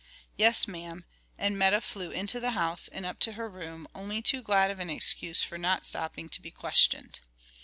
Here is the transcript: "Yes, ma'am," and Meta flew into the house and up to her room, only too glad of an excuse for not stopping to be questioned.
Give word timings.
"Yes, 0.35 0.67
ma'am," 0.67 1.05
and 1.37 1.59
Meta 1.59 1.79
flew 1.79 2.09
into 2.09 2.39
the 2.39 2.53
house 2.57 2.87
and 2.87 3.05
up 3.05 3.19
to 3.19 3.33
her 3.33 3.47
room, 3.47 3.87
only 3.93 4.19
too 4.19 4.41
glad 4.41 4.71
of 4.71 4.79
an 4.79 4.89
excuse 4.89 5.43
for 5.43 5.59
not 5.59 5.85
stopping 5.85 6.27
to 6.29 6.41
be 6.41 6.49
questioned. 6.49 7.19